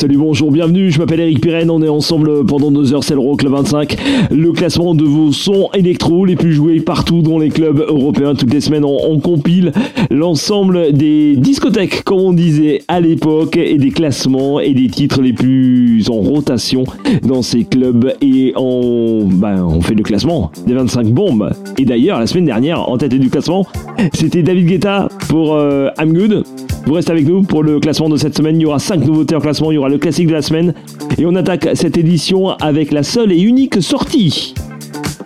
[0.00, 3.52] Salut, bonjour, bienvenue, je m'appelle Eric Pirenne, on est ensemble pendant deux heures, c'est l'Euroclub
[3.52, 3.98] 25,
[4.30, 8.34] le classement de vos sons électro les plus joués partout dans les clubs européens.
[8.34, 9.72] Toutes les semaines, on, compile
[10.10, 15.34] l'ensemble des discothèques, comme on disait à l'époque, et des classements et des titres les
[15.34, 16.84] plus en rotation
[17.22, 18.14] dans ces clubs.
[18.22, 21.50] Et on, ben, fait le classement des 25 bombes.
[21.76, 23.66] Et d'ailleurs, la semaine dernière, en tête du classement,
[24.14, 26.46] c'était David Guetta pour euh, I'm Good.
[26.86, 28.56] Vous restez avec nous pour le classement de cette semaine.
[28.56, 29.70] Il y aura 5 nouveautés en classement.
[29.70, 30.74] Il y aura le classique de la semaine.
[31.18, 34.54] Et on attaque cette édition avec la seule et unique sortie.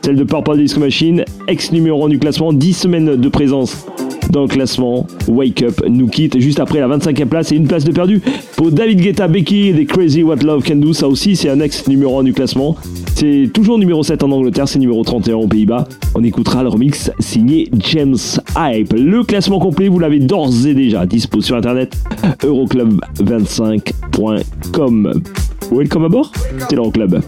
[0.02, 2.52] Celle de Purple Disco Machine, ex numéro 1 du classement.
[2.52, 3.86] 10 semaines de présence
[4.34, 5.06] dans le classement.
[5.28, 8.20] Wake Up nous quitte juste après la 25e place et une place de perdu
[8.56, 10.92] pour David Guetta, Becky des Crazy What Love Can Do.
[10.92, 12.76] Ça aussi, c'est un ex numéro 1 du classement.
[13.14, 15.86] C'est toujours numéro 7 en Angleterre, c'est numéro 31 aux Pays-Bas.
[16.14, 18.16] On écoutera le remix signé James
[18.56, 18.92] Hype.
[18.92, 21.96] Le classement complet, vous l'avez d'ores et déjà dispo sur internet
[22.42, 25.22] euroclub25.com.
[25.70, 26.32] Welcome à bord,
[26.68, 27.22] c'est l'Euroclub.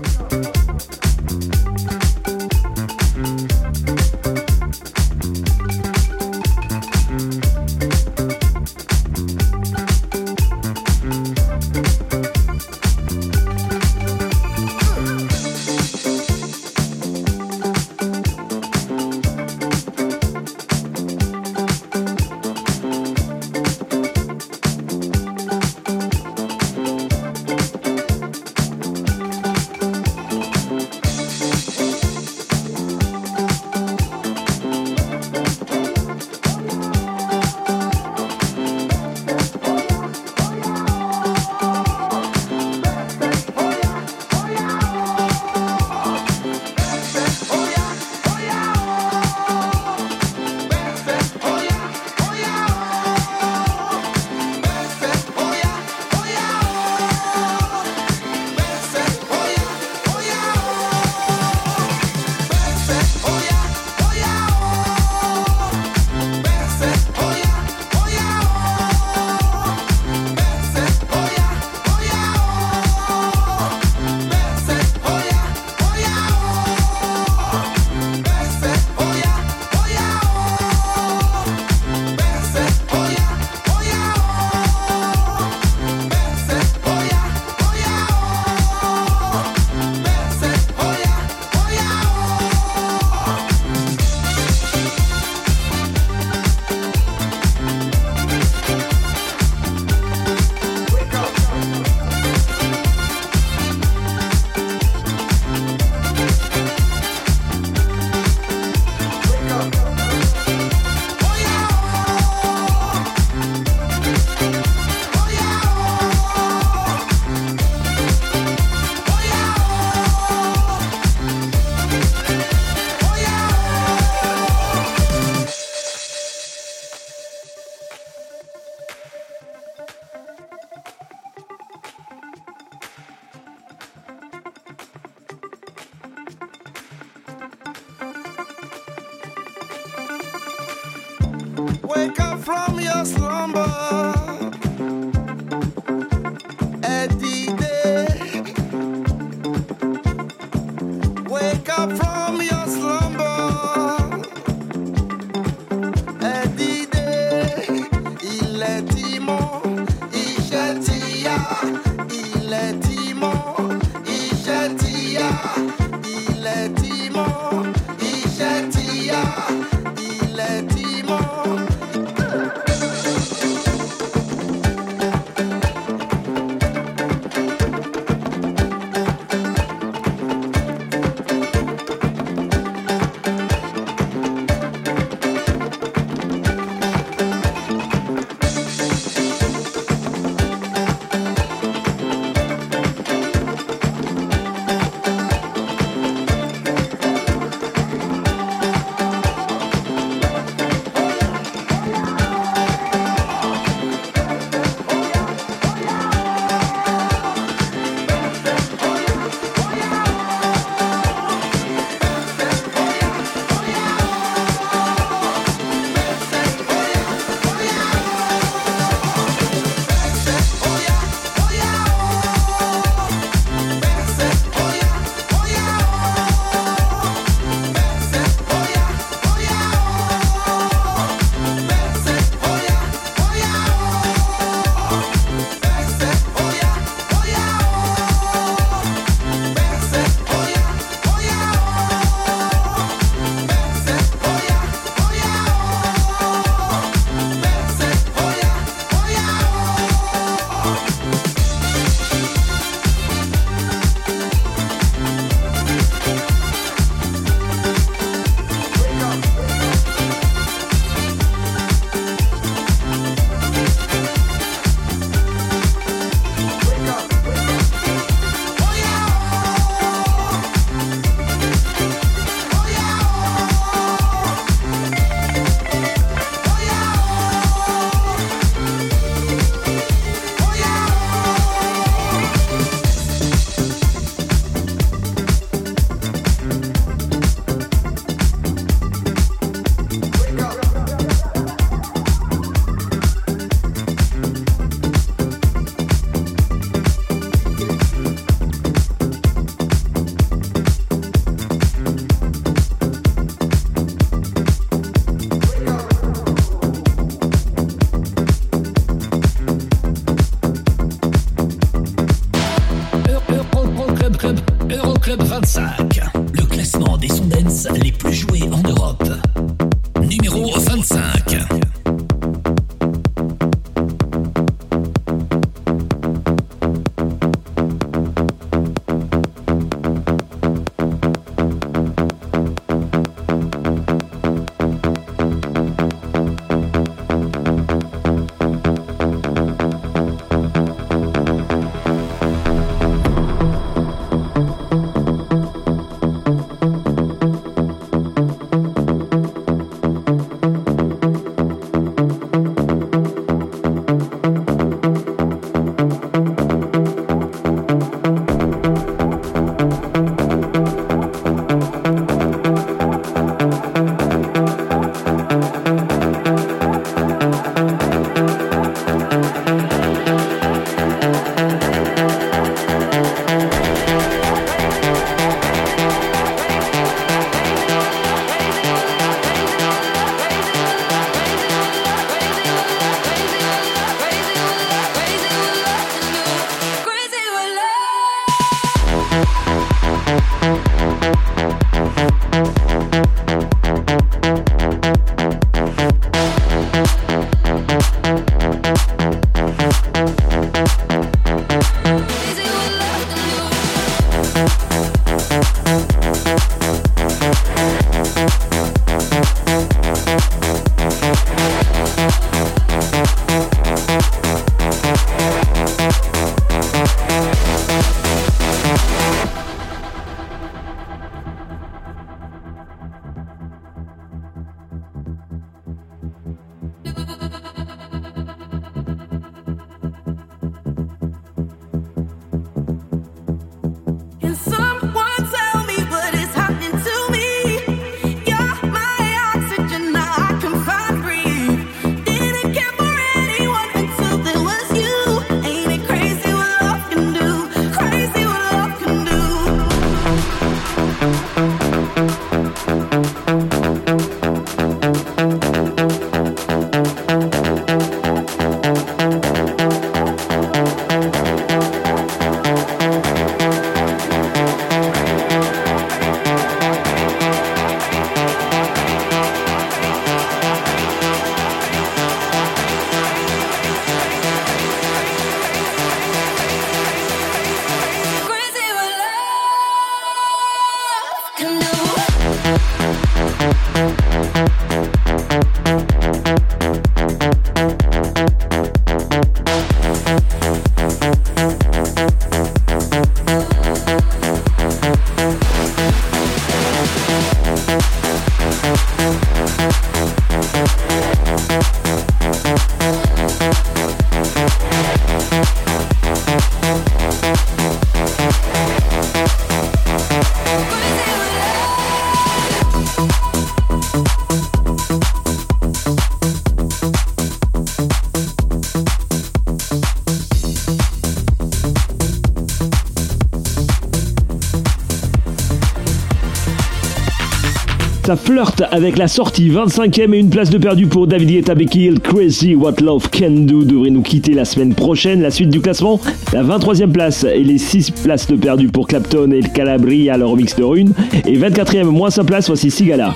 [528.06, 529.50] ça flirte avec la sortie.
[529.50, 533.30] 25e et une place de perdu pour David Guetta, Becky Hill, Crazy What Love Can
[533.30, 535.22] Do devrait nous quitter la semaine prochaine.
[535.22, 536.00] La suite du classement,
[536.32, 540.36] la 23e place et les 6 places de perdu pour Clapton et le Calabria, leur
[540.36, 540.92] mix de rune.
[541.26, 543.12] Et 24e, moins sa place, voici Sigala.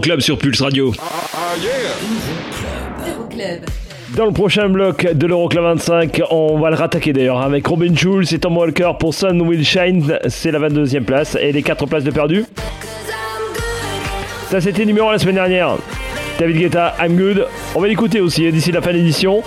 [0.00, 0.94] C'est l'Euroclub sur Pulse Radio.
[3.06, 3.60] Euroclub.
[4.16, 8.32] Dans le prochain bloc de l'Euroclub 25, on va le rattaquer d'ailleurs avec Robin Schulz
[8.32, 10.18] et Tom Walker pour Sun Will Shine.
[10.28, 12.46] C'est la 22e place et les 4 places de perdu.
[14.48, 15.76] Ça c'était numéro la semaine dernière.
[16.38, 17.46] David Guetta, I'm Good.
[17.74, 19.42] On va l'écouter aussi hein, d'ici la fin de l'édition.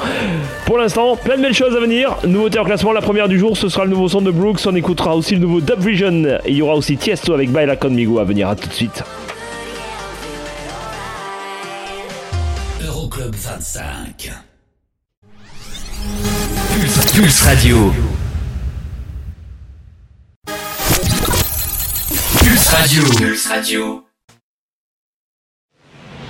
[0.68, 2.18] Pour l'instant, plein de belles choses à venir.
[2.28, 4.60] Nouveauté en classement, la première du jour, ce sera le nouveau son de Brooks.
[4.68, 6.26] On écoutera aussi le nouveau Dub Vision.
[6.46, 8.50] Et il y aura aussi Tiesto avec Baila Conmigo à venir.
[8.50, 9.04] À tout de suite.
[13.43, 14.15] 25.
[16.79, 17.91] Pulse, Pulse Radio.
[22.39, 23.03] Pulse Radio.
[23.17, 24.06] Pulse Radio.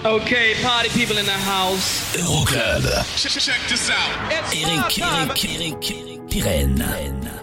[0.03, 2.15] Okay, party people in the house.
[2.17, 2.81] Euroclub.
[3.15, 4.31] Check this out.
[4.31, 4.97] It's Eric.
[4.99, 7.42] Eric, Eric, Eric, Pirenne.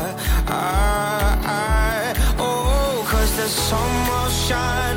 [0.63, 4.90] I, I, oh, cause the sun will shine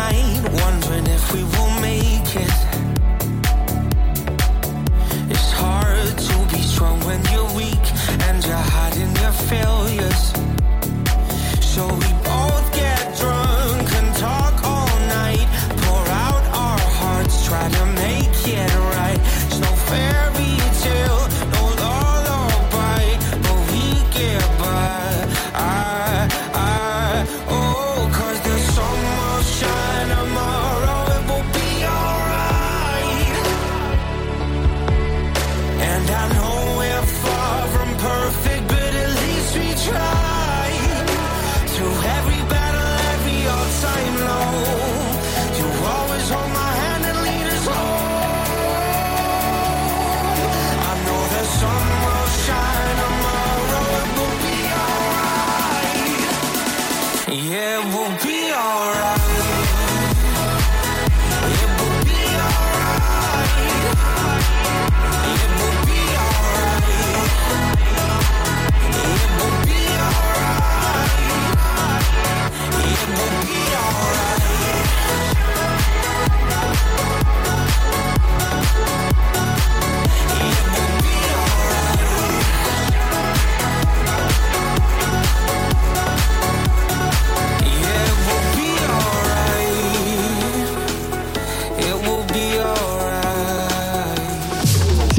[0.00, 0.49] nine.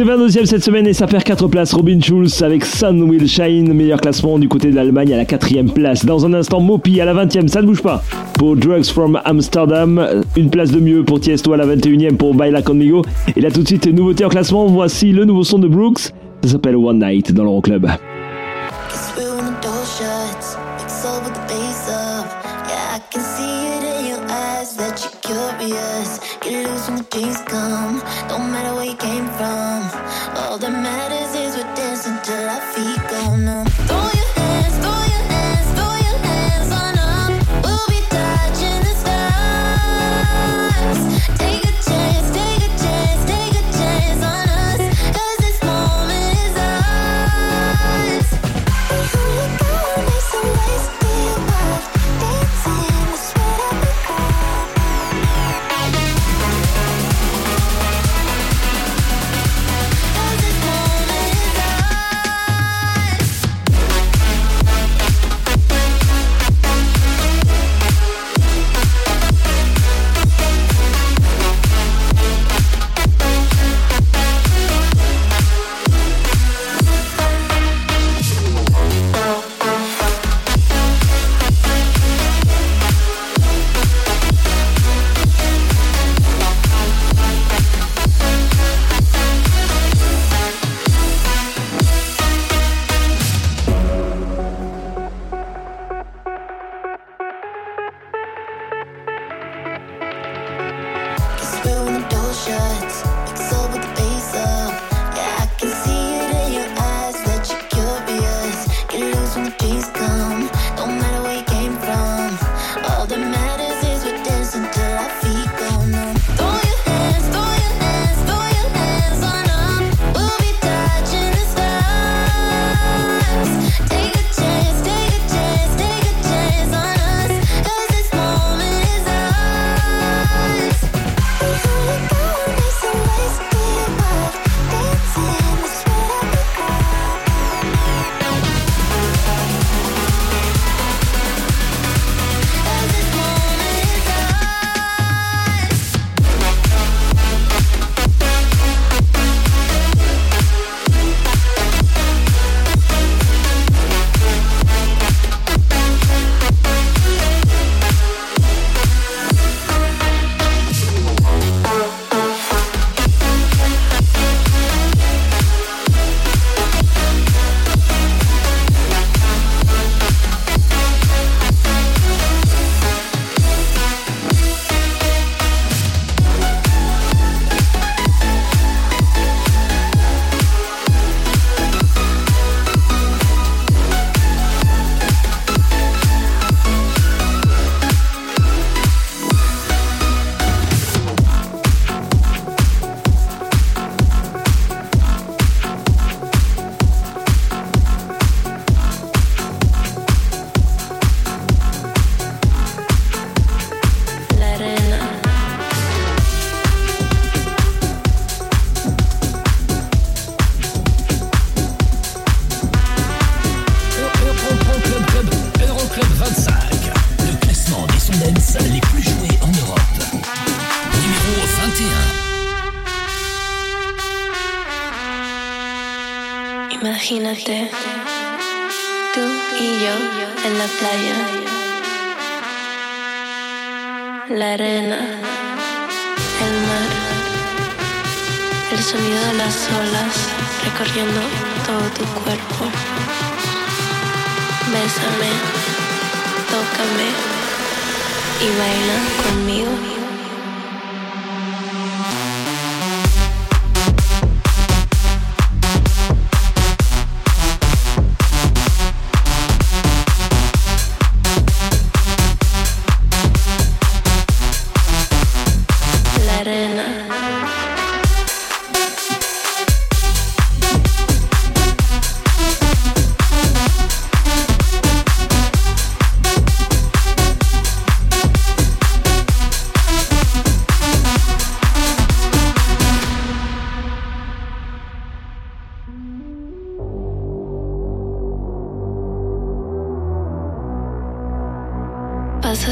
[0.01, 1.73] C'est 22e cette semaine et ça perd 4 places.
[1.73, 5.71] Robin Schulz avec Sun Will Shine, meilleur classement du côté de l'Allemagne à la 4
[5.75, 6.03] place.
[6.03, 8.01] Dans un instant, Mopi à la 20e, ça ne bouge pas.
[8.33, 12.63] Pour Drugs from Amsterdam, une place de mieux pour Tiesto à la 21e pour Baila
[12.63, 13.03] Conmigo.
[13.35, 15.99] Et là tout de suite, nouveauté en classement, voici le nouveau son de Brooks.
[16.43, 17.85] Ça s'appelle One Night dans l'Euroclub.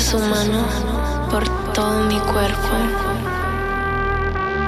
[0.10, 0.66] su mano
[1.30, 2.70] por todo mi cuerpo.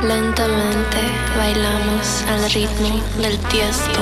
[0.03, 0.99] Lentamente
[1.35, 3.99] bailamos al ritmo del tiesto.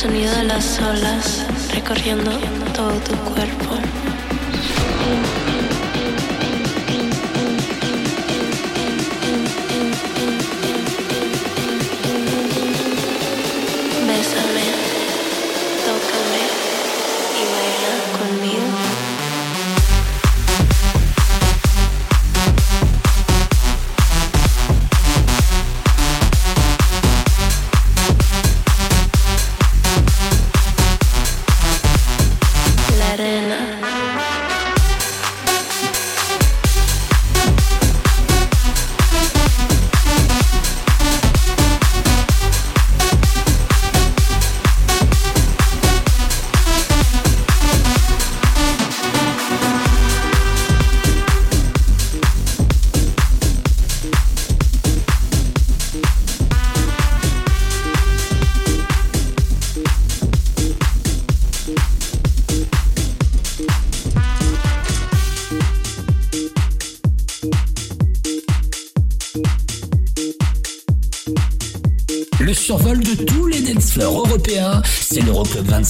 [0.00, 2.30] sonido de las olas recorriendo
[2.72, 3.99] todo tu cuerpo.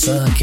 [0.06, 0.39] l'Euroclub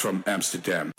[0.00, 0.92] from Amsterdam.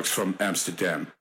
[0.00, 1.12] Jocks from Amsterdam.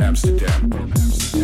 [0.00, 0.72] Amsterdam.
[0.72, 1.43] Amsterdam.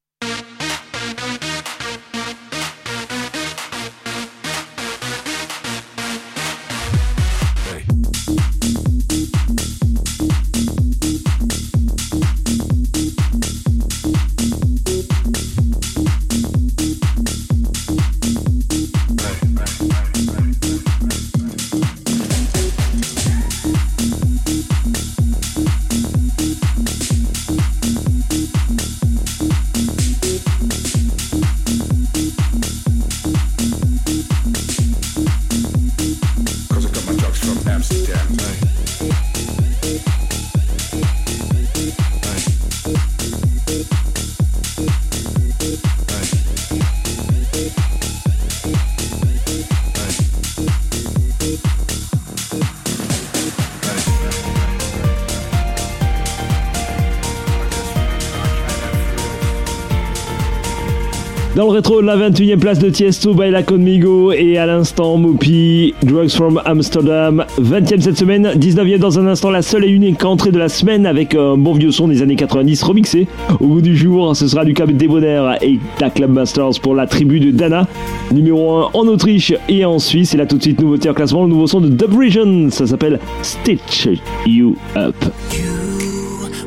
[61.71, 66.61] Rétro, la 21e place de Tiesto by la Conmigo et à l'instant Mopi, Drugs from
[66.65, 67.45] Amsterdam.
[67.59, 71.05] 20e cette semaine, 19e dans un instant, la seule et unique entrée de la semaine
[71.05, 73.27] avec un bon vieux son des années 90 remixé.
[73.59, 77.07] Au bout du jour, ce sera du Club Débonnaire et la Club Masters pour la
[77.07, 77.87] tribu de Dana.
[78.31, 80.33] Numéro 1 en Autriche et en Suisse.
[80.33, 82.69] Et là tout de suite, nouveauté en classement, le nouveau son de Dub Region.
[82.69, 84.09] Ça s'appelle Stitch
[84.45, 85.15] You Up.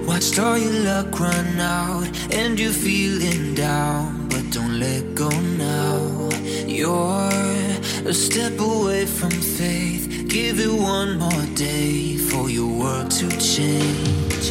[0.07, 4.24] Watched all your luck run out and feeling down,
[4.55, 6.29] don't let go now.
[6.65, 7.29] You're
[8.07, 10.29] a step away from faith.
[10.29, 14.45] give it one more day for your world to change.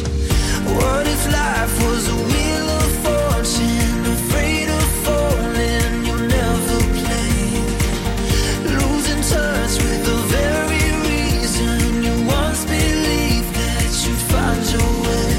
[0.76, 7.40] What if life was a wheel of fortune, afraid of falling, you'll never play?
[8.76, 15.32] Losing touch with the very reason you once believed that you'd find your way.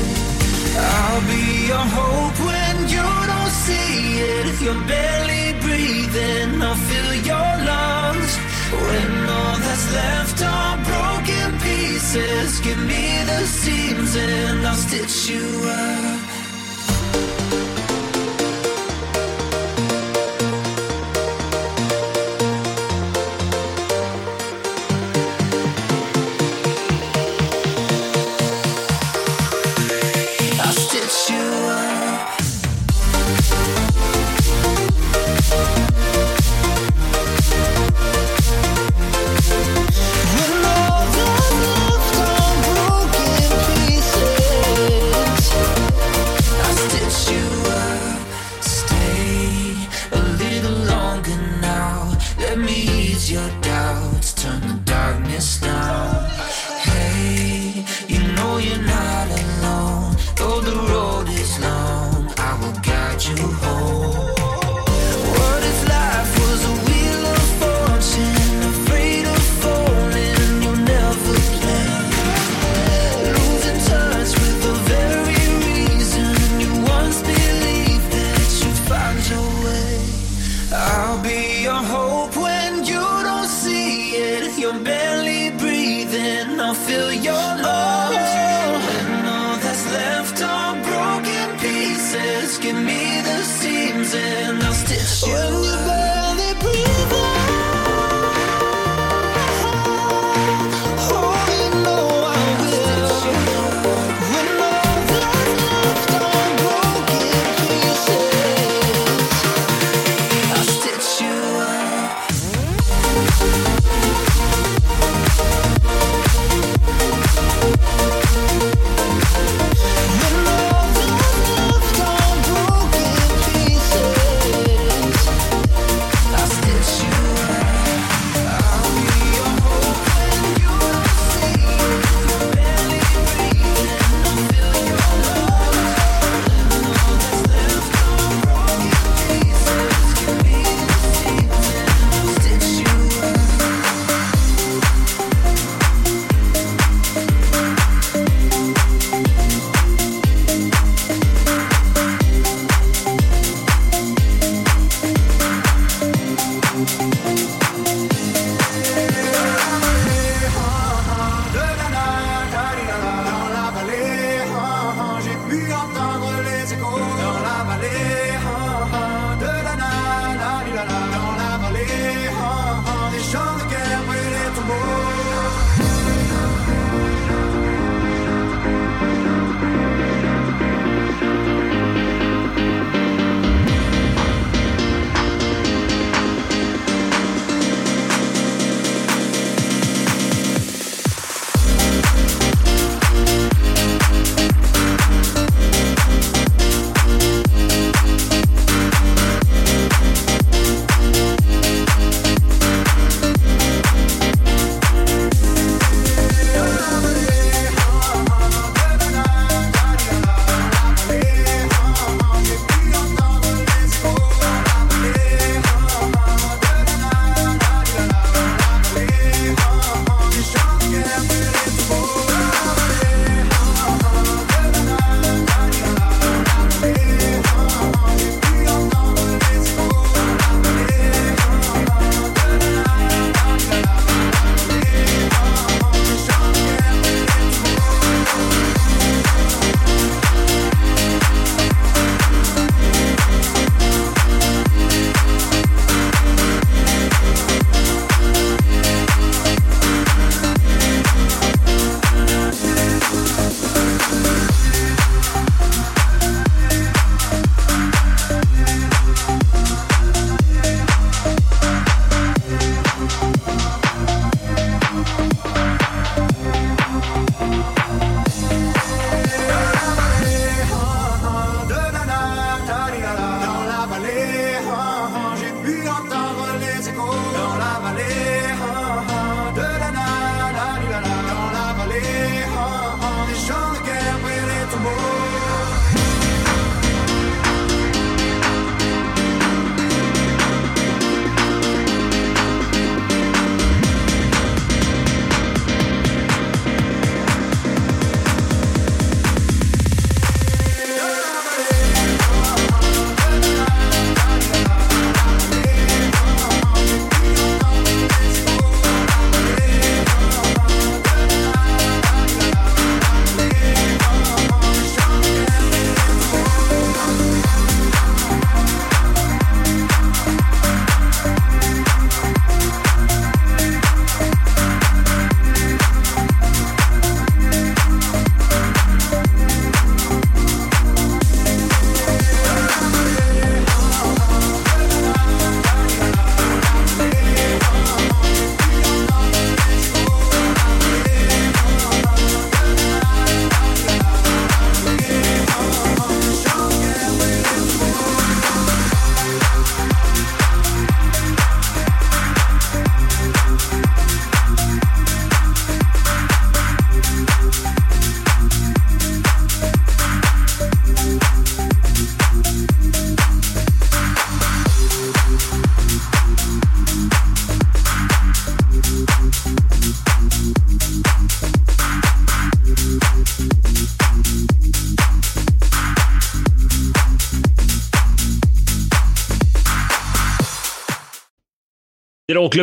[0.76, 2.25] I'll be your hope
[4.66, 8.34] you're barely breathing, I'll fill your lungs.
[8.74, 15.46] When all that's left are broken pieces, give me the seams and I'll stitch you
[15.70, 16.15] up.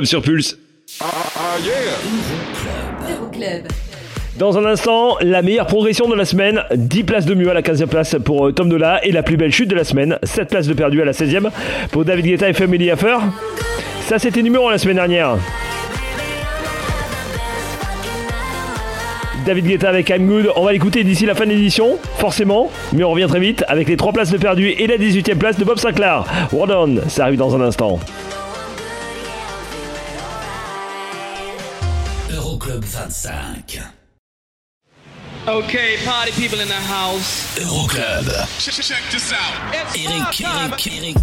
[0.04, 0.58] Sur Pulse.
[3.10, 3.66] Euroclub.
[4.38, 7.60] Dans un instant, la meilleure progression de la semaine, 10 places de mieux à la
[7.60, 10.48] 15e place pour euh, Tom Dola et la plus belle chute de la semaine, 7
[10.48, 11.50] places de perdu à la 16e
[11.90, 13.20] pour David Guetta et Family Affair.
[14.06, 15.36] Ça c'était numéro 1 la semaine dernière.
[19.44, 23.04] David Guetta avec I'm Good, on va l'écouter d'ici la fin de l'édition, forcément, mais
[23.04, 25.64] on revient très vite avec les 3 places de perdu et la 18e place de
[25.64, 26.24] Bob Sinclair.
[26.50, 28.00] Word on, ça arrive dans un instant.
[32.92, 33.90] 25.
[35.48, 37.58] Okay, party people in the house.
[37.58, 38.28] Euroclub.
[38.60, 39.74] Check this out.
[39.74, 40.72] It's Eric, star time.
[40.72, 41.16] Eric, Eric,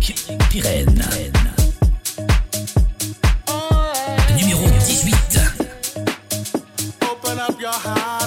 [0.49, 1.05] Pirenne.
[4.35, 5.13] Numéro 18.
[7.03, 8.18] Open up your heart.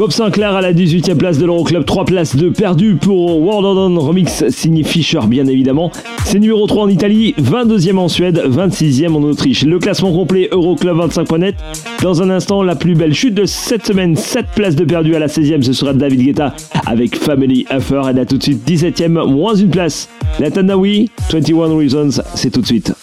[0.00, 4.00] Bob Sinclair à la 18e place de l'Euroclub, 3 places de perdu pour World On
[4.00, 5.92] Remix signé Fischer bien évidemment.
[6.24, 9.62] C'est numéro 3 en Italie, 22e en Suède, 26e en Autriche.
[9.62, 11.56] Le classement complet Euroclub25.net.
[12.00, 15.18] Dans un instant, la plus belle chute de cette semaine, 7 places de perdu à
[15.18, 16.54] la 16e, ce sera David Guetta
[16.86, 18.08] avec Family Affair.
[18.08, 20.08] Elle a tout de suite 17e, moins une place.
[20.38, 22.94] La Tanawi, 21 Reasons, c'est tout de suite.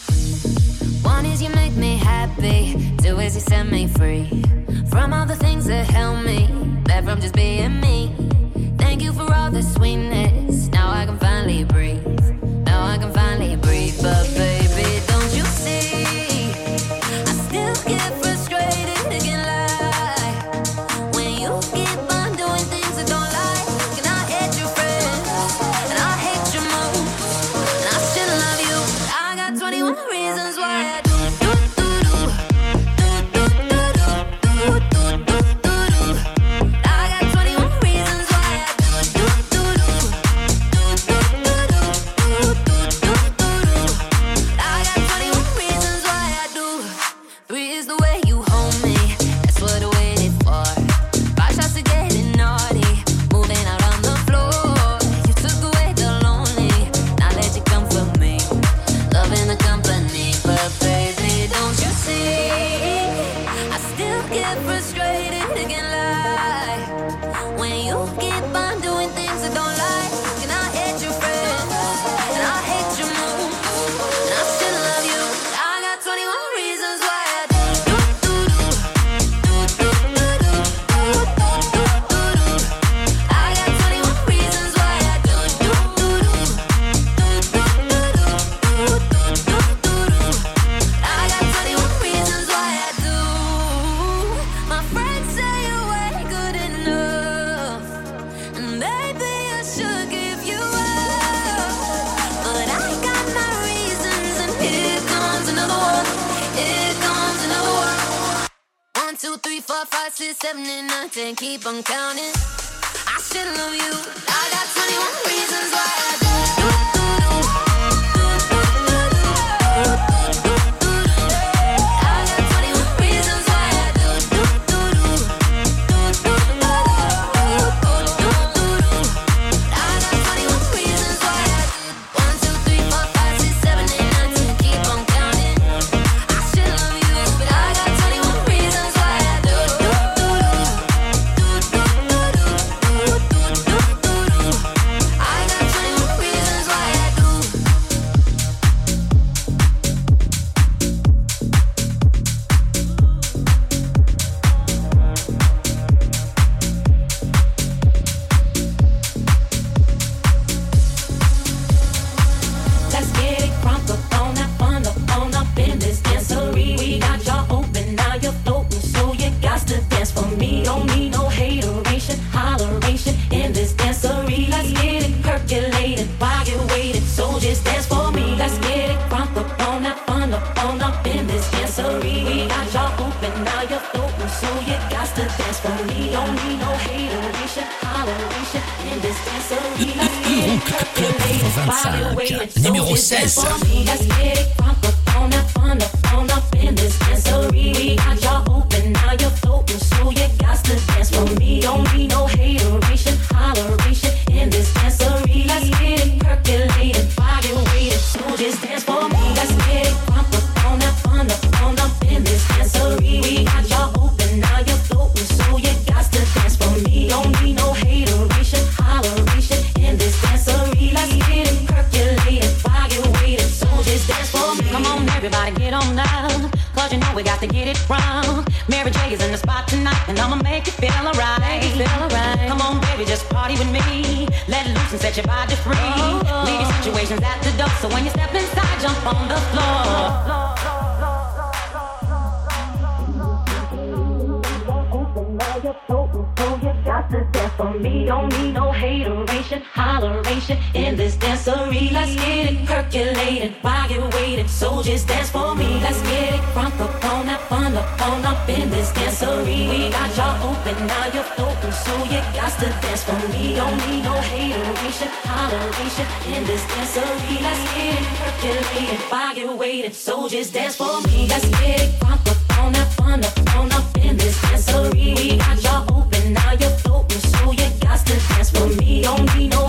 [254.98, 255.80] this dance for me.
[255.80, 259.70] Let's get it crunk up on up, fun up, on up in this dancery.
[259.70, 263.56] We got y'all open, now you're open, so you got to dance for me.
[263.56, 267.36] Don't need no hateration, toleration in this dancery.
[267.46, 271.28] Let's get it percolating, fire waiting, so just dance for me.
[271.28, 275.16] Let's get it crunk up on up, fun up, on up in this dancery.
[275.16, 279.04] We got y'all open, now you're floating, so you got to dance for me.
[279.04, 279.68] Don't need no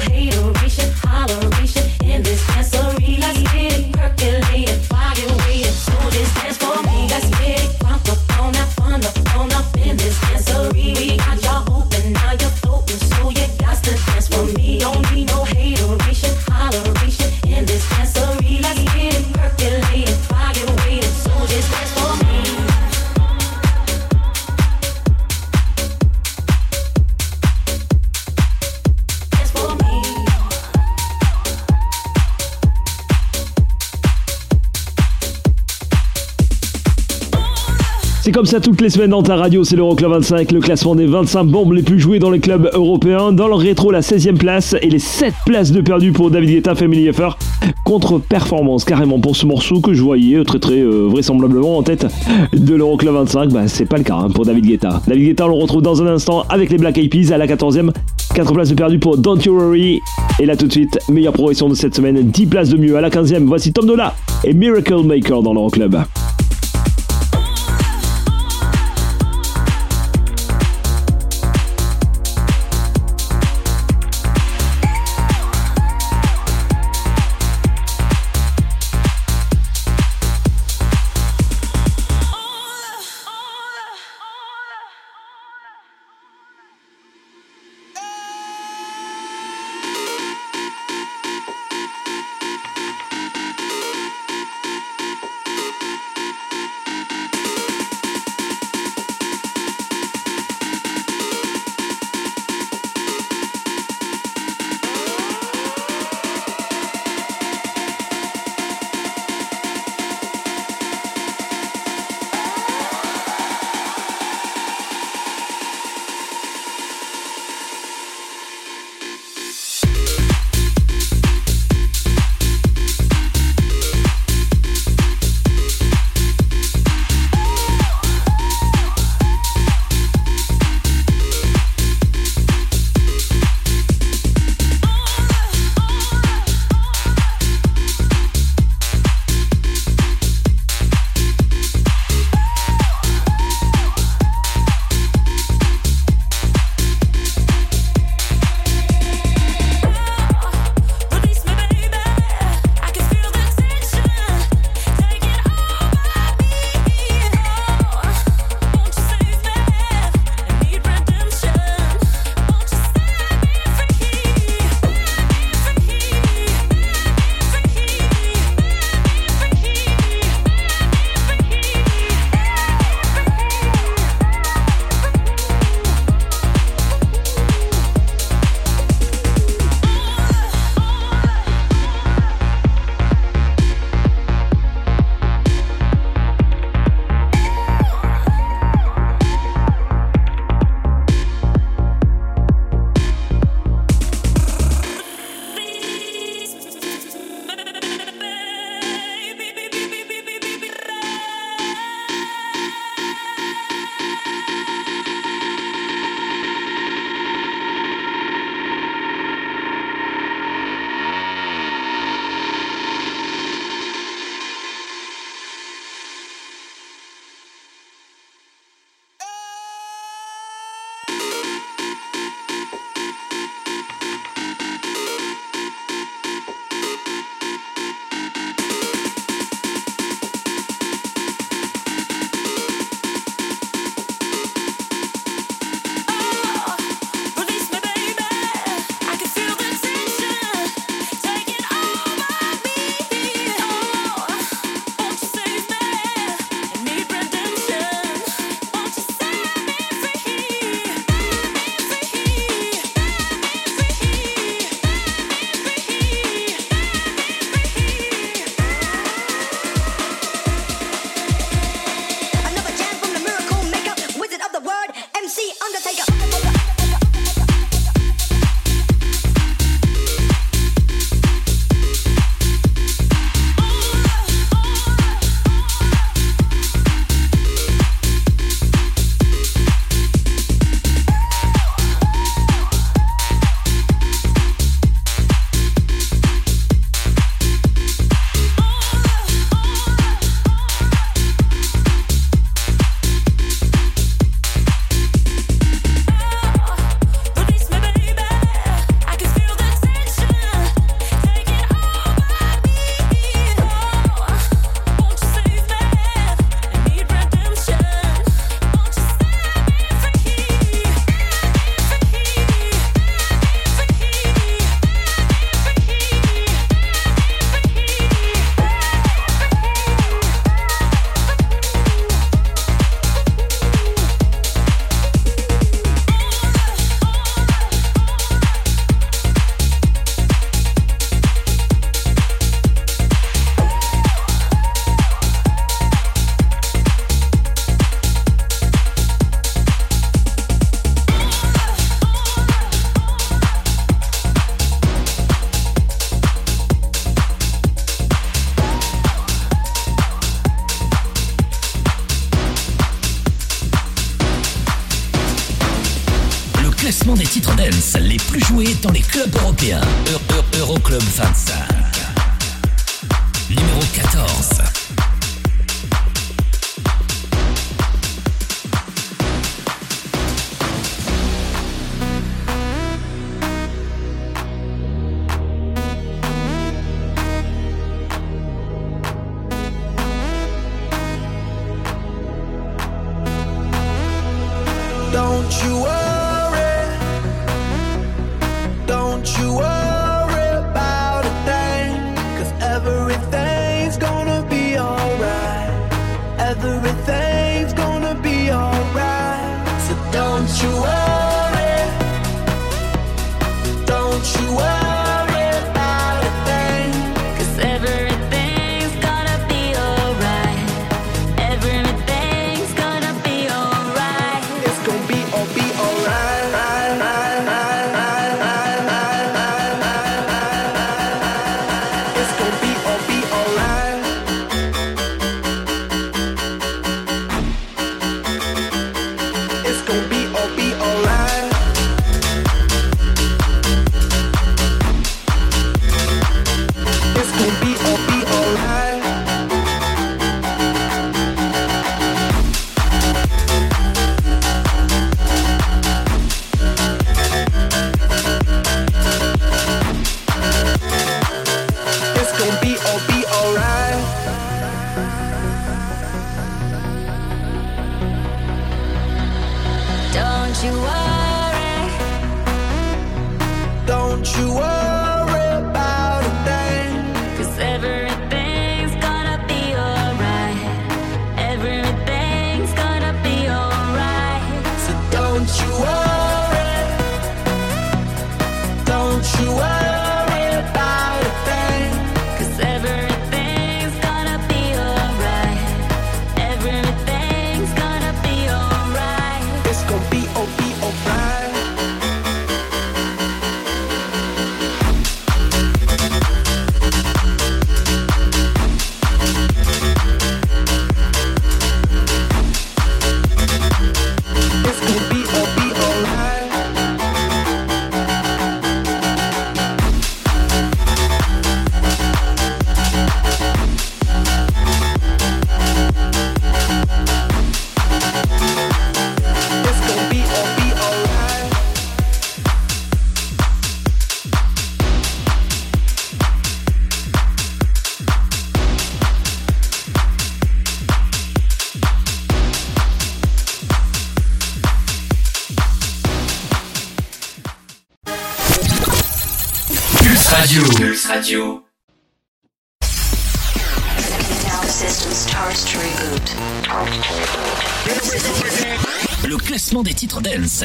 [38.49, 41.75] ça toutes les semaines dans ta radio, c'est l'Euroclub 25, le classement des 25 bombes
[41.75, 43.31] les plus jouées dans les clubs européens.
[43.31, 46.75] Dans le rétro, la 16e place et les 7 places de perdu pour David Guetta,
[46.75, 47.37] Family Affair.
[47.85, 52.07] Contre-performance carrément pour ce morceau que je voyais très très euh, vraisemblablement en tête
[52.55, 53.51] de l'Euroclub 25.
[53.51, 55.03] Bah, c'est pas le cas hein, pour David Guetta.
[55.07, 57.47] David Guetta, on le retrouve dans un instant avec les Black Eyed Peas à la
[57.47, 57.91] 14e.
[58.35, 60.01] 4 places de perdu pour Don't You Worry.
[60.41, 63.03] Et là tout de suite, meilleure progression de cette semaine, 10 places de mieux à
[63.03, 63.45] la 15e.
[63.45, 65.99] Voici Tom Dola et Miracle Maker dans l'Euroclub.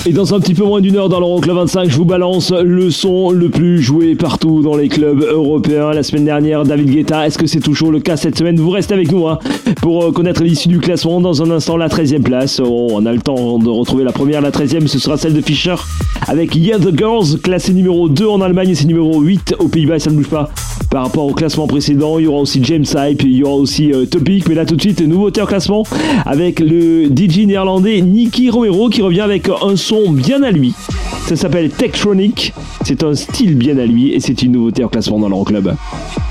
[0.07, 2.91] Et dans un petit peu moins d'une heure dans l'Euroclub 25, je vous balance le
[2.91, 5.91] son le plus joué partout dans les clubs européens.
[5.93, 8.59] La semaine dernière, David Guetta, est-ce que c'est toujours le cas cette semaine?
[8.59, 9.39] Vous restez avec nous hein,
[9.81, 11.21] pour euh, connaître l'issue du classement.
[11.21, 12.59] Dans un instant, la 13e place.
[12.59, 14.41] on a le temps de retrouver la première.
[14.41, 15.75] La 13e, ce sera celle de Fischer
[16.27, 19.99] avec Yeah the Girls, classé numéro 2 en Allemagne et c'est numéro 8 aux Pays-Bas,
[19.99, 20.49] ça ne bouge pas.
[20.89, 23.93] Par rapport au classement précédent, il y aura aussi James Hype, il y aura aussi
[23.93, 25.83] euh, Topic, mais là tout de suite, nouveauté en classement
[26.25, 30.73] avec le DJ néerlandais Nicky Romero qui revient avec un son bien à lui.
[31.27, 32.53] Ça s'appelle Techtronic,
[32.83, 35.67] c'est un style bien à lui et c'est une nouveauté en classement dans l'Euroclub.
[35.67, 36.24] It's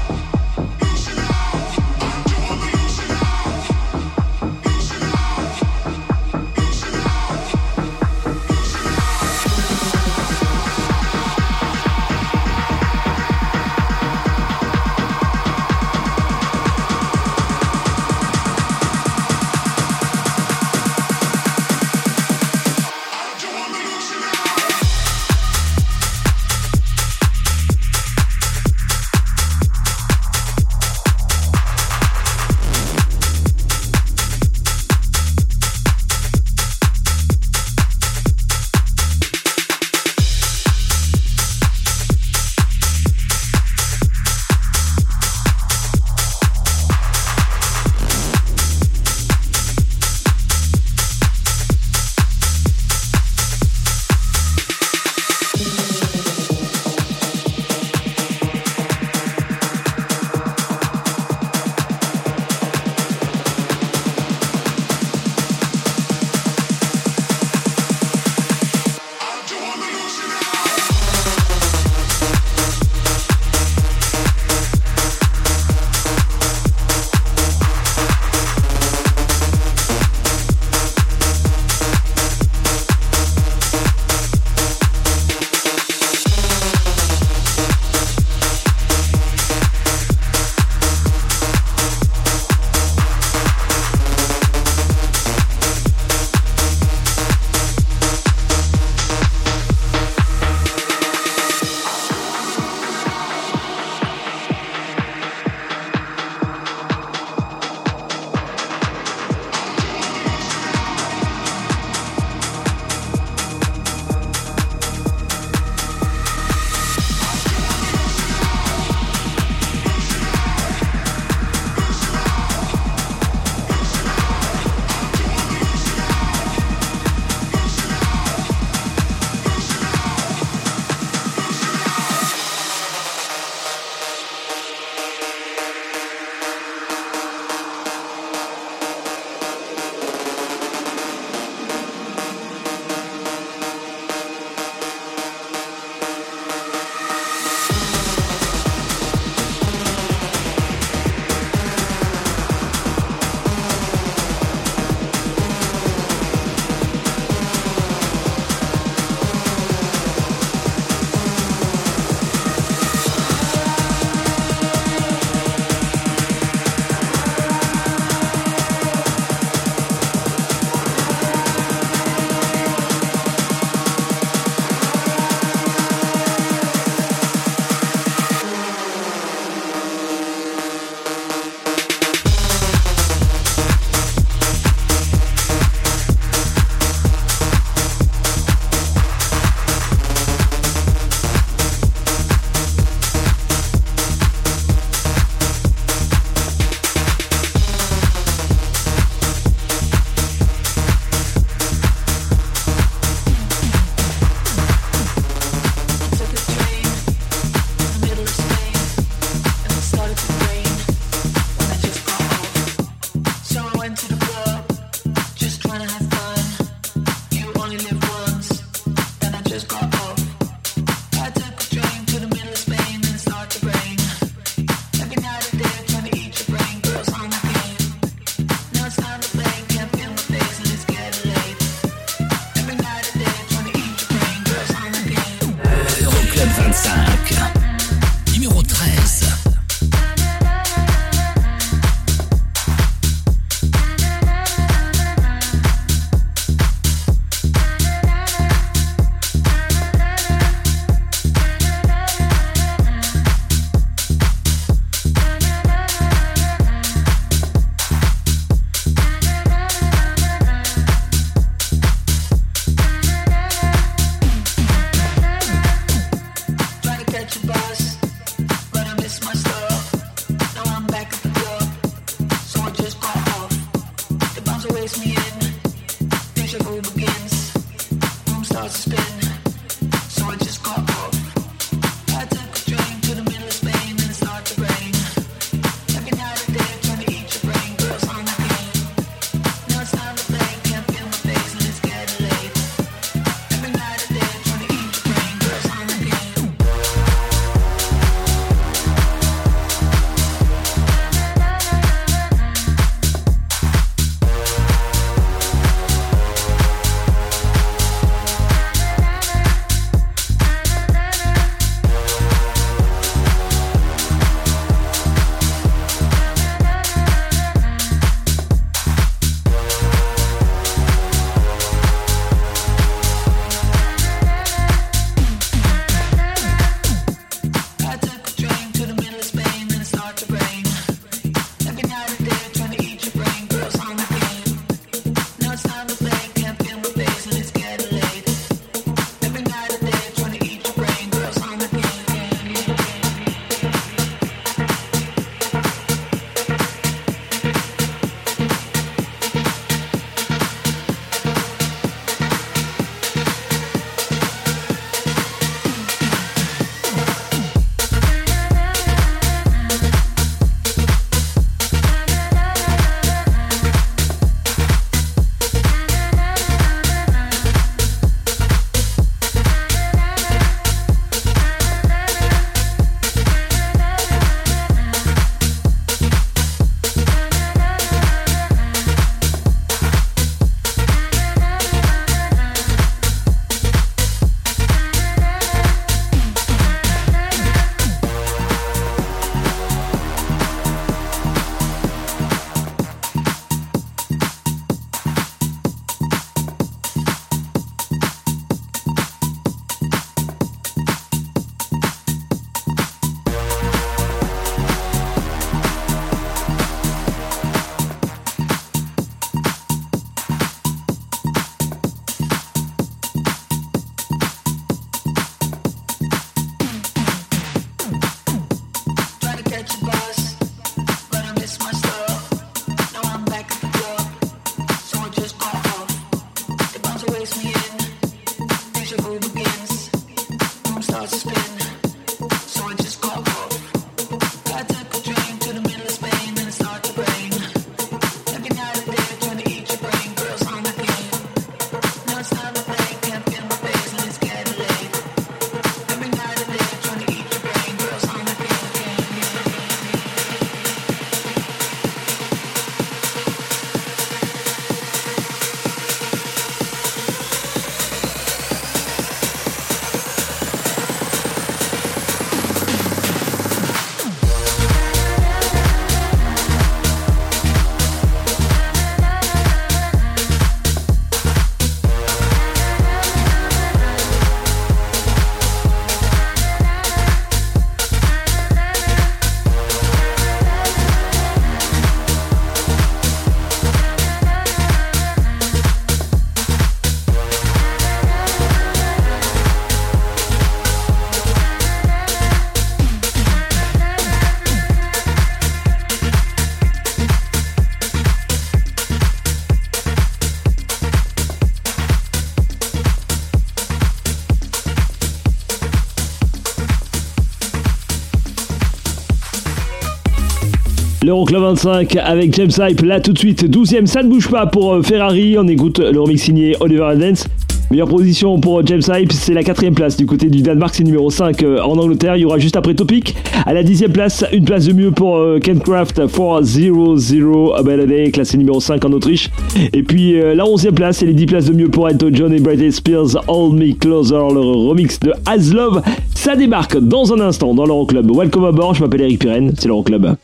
[511.04, 514.72] L'Euroclub 25 avec James Hype, là tout de suite, 12ème, ça ne bouge pas pour
[514.72, 517.26] euh, Ferrari, on écoute euh, le remix signé Oliver Dance.
[517.70, 520.82] Meilleure position pour euh, James Hype, c'est la quatrième place du côté du Danemark, c'est
[520.82, 523.14] numéro 5 en Angleterre, il y aura juste après Topic.
[523.44, 528.58] À la dixième place, une place de mieux pour Kencraft 4-0-0 Bad Day, classé numéro
[528.58, 529.28] 5 en Autriche.
[529.74, 532.40] Et puis la onzième place, c'est les 10 places de mieux pour Elton John et
[532.40, 535.82] Britney Spears, All Me Closer, le remix de As Love.
[536.24, 538.10] Ça débarque dans un instant dans l'Euroclub.
[538.10, 540.16] Welcome aboard, je m'appelle Eric Pirenne, c'est l'Euroclub.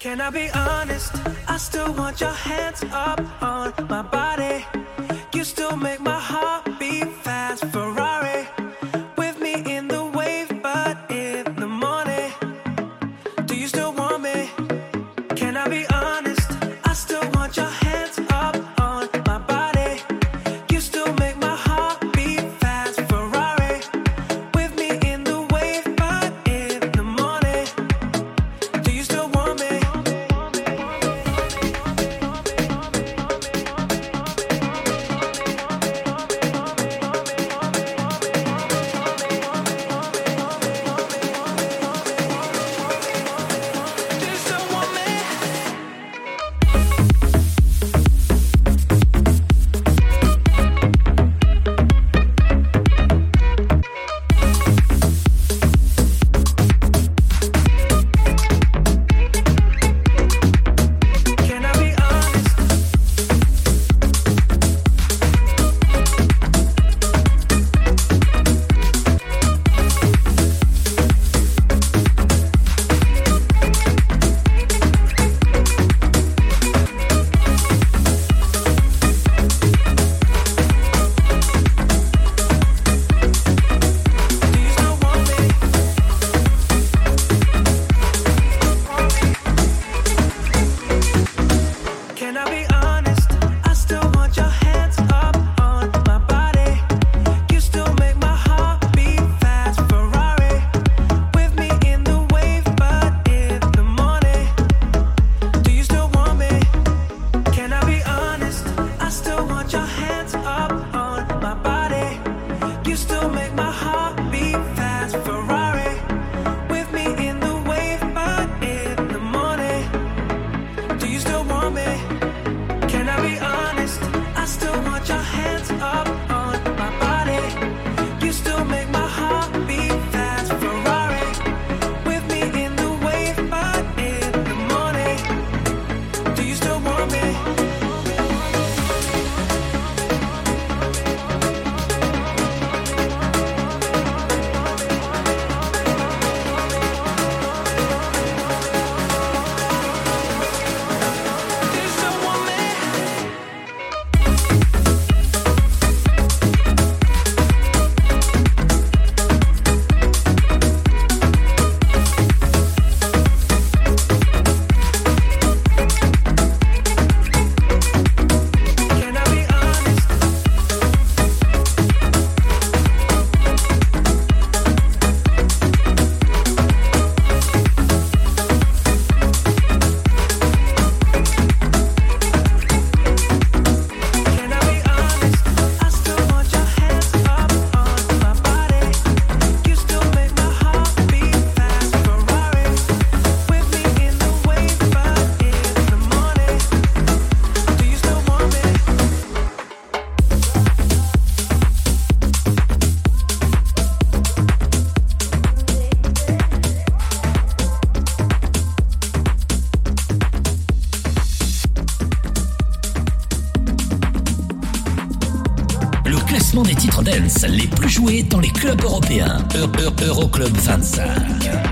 [217.10, 219.38] dance les plus joués dans les clubs européens.
[219.54, 221.69] Euroclub -Euro 25.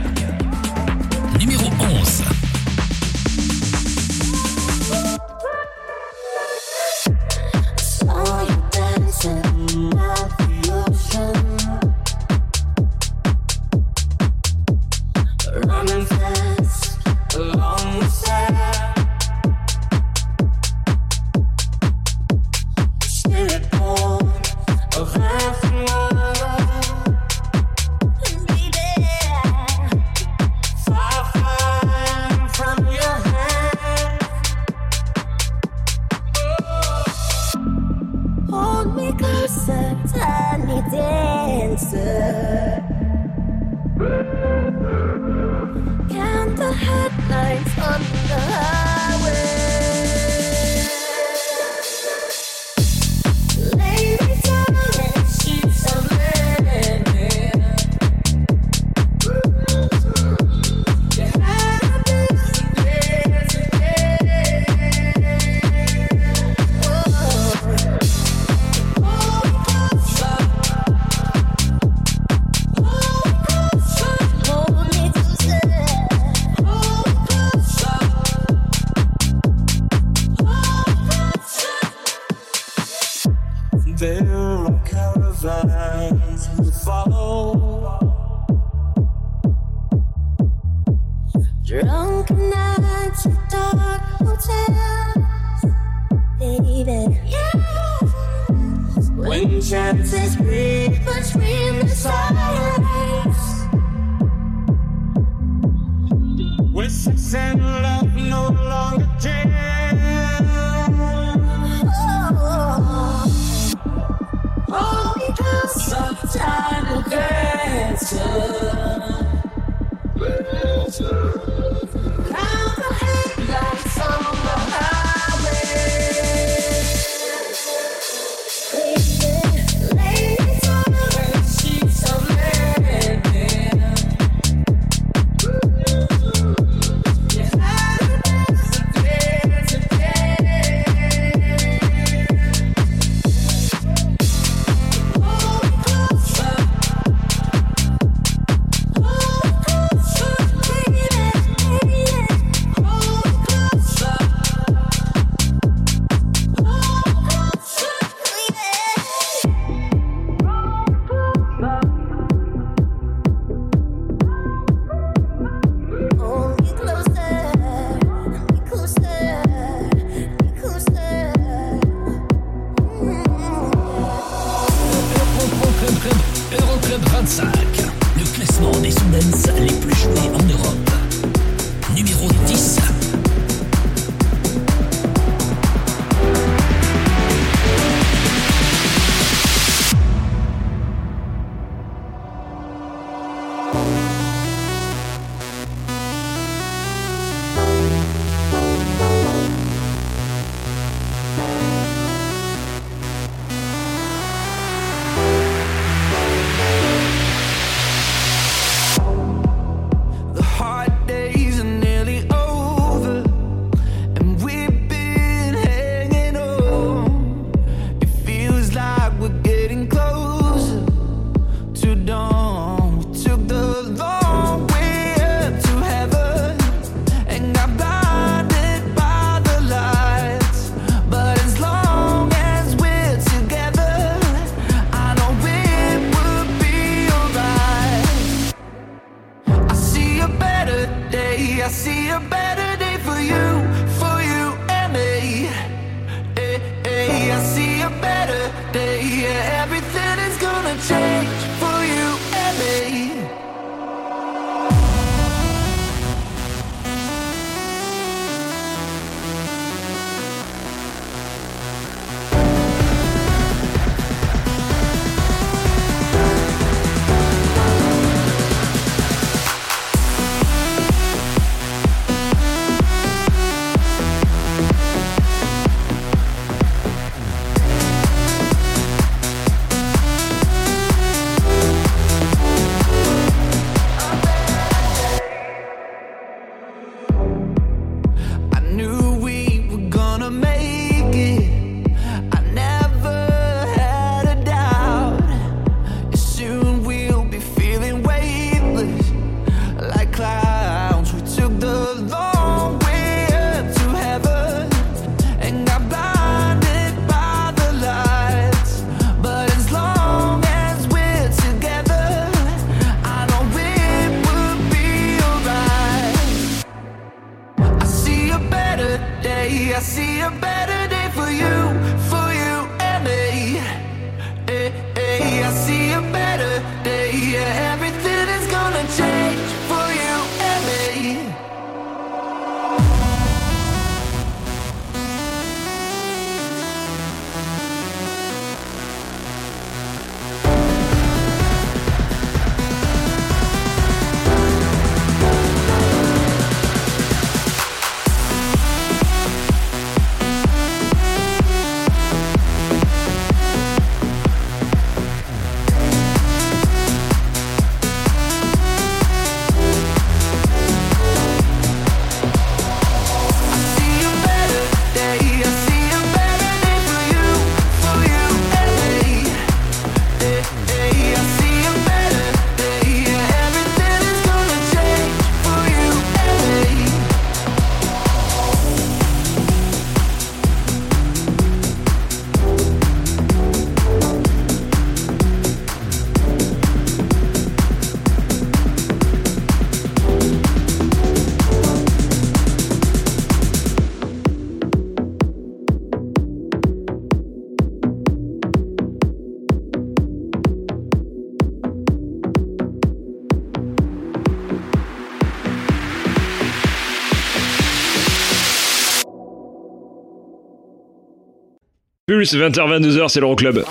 [412.19, 413.62] Pulse 20h-22h, c'est l'Euroclub.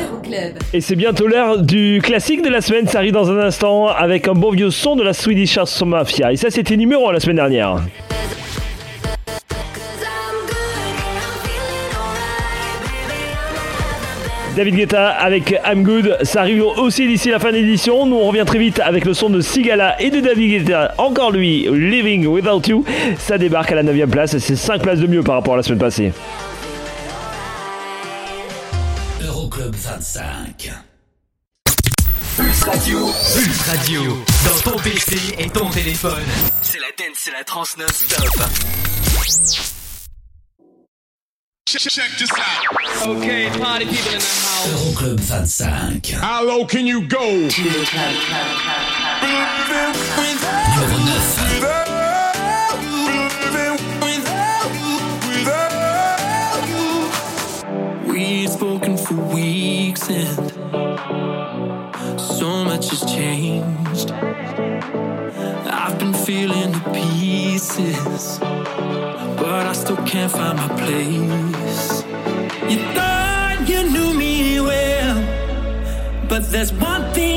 [0.00, 0.58] Euroclub.
[0.72, 4.28] Et c'est bientôt l'heure du classique de la semaine, ça arrive dans un instant avec
[4.28, 6.32] un beau vieux son de la Swedish House Mafia.
[6.32, 7.80] Et ça, c'était numéro 1 la semaine dernière.
[14.56, 18.06] David Guetta avec I'm Good, ça arrive aussi d'ici la fin d'édition.
[18.06, 21.30] Nous on revient très vite avec le son de Sigala et de David Guetta, encore
[21.30, 22.82] lui, Living Without You.
[23.18, 25.58] Ça débarque à la 9ème place et c'est 5 places de mieux par rapport à
[25.58, 26.10] la semaine passée.
[29.22, 30.70] Euroclub 25.
[32.38, 32.98] Pulse Radio.
[33.34, 34.02] Pulse Radio.
[34.44, 36.12] Dans ton PC et ton téléphone.
[36.62, 39.75] C'est la dance, c'est la trans non-stop.
[41.66, 43.08] Check this out.
[43.08, 44.68] Okay, party people in the house.
[44.68, 46.20] Euroclub 25.
[46.22, 47.18] How low can you go?
[47.18, 48.96] Numéro 9.
[58.06, 60.55] We've spoken for weeks and
[66.26, 72.02] feeling the pieces, but I still can't find my place.
[72.68, 77.35] You thought you knew me well, but there's one thing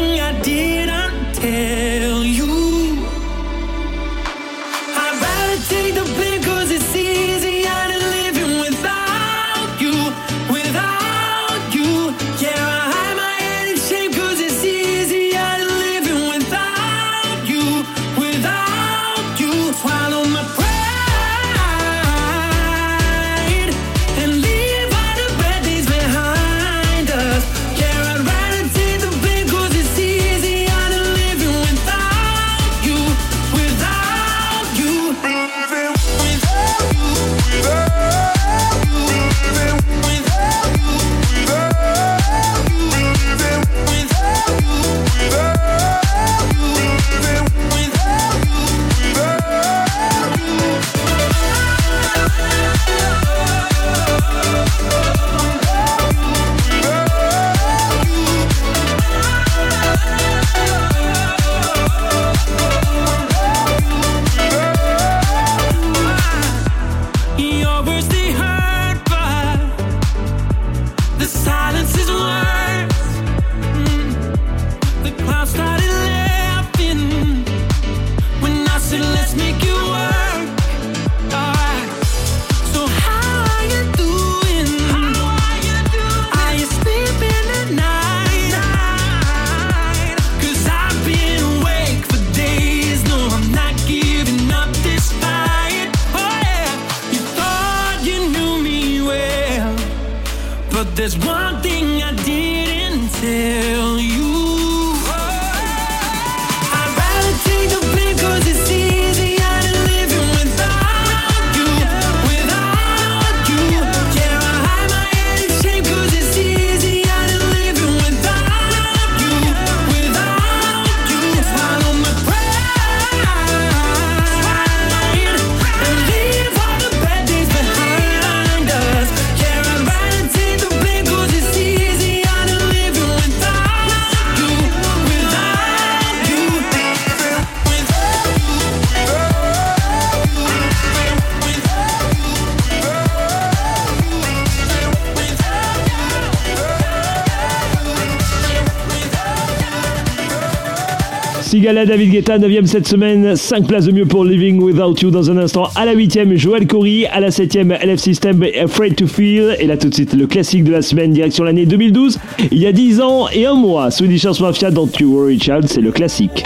[151.73, 155.37] David Guetta, 9ème cette semaine, 5 places de mieux pour Living Without You dans un
[155.37, 155.67] instant.
[155.75, 157.05] À la 8ème, Joël Corey.
[157.05, 159.55] À la 7ème, LF System, Afraid to Feel.
[159.59, 162.17] Et là, tout de suite, le classique de la semaine, direction l'année 2012.
[162.51, 165.67] Il y a 10 ans et un mois, Swedish House Mafia, Don't You Worry Child,
[165.67, 166.43] c'est le classique.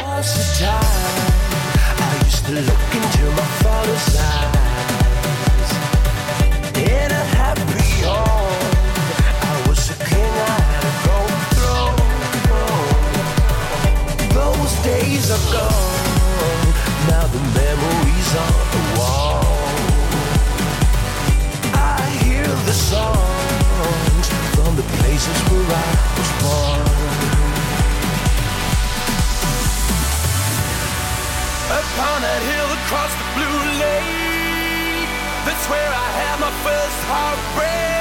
[36.63, 37.92] First heartbreak.